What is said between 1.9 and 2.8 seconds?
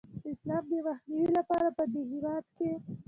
هیواد کې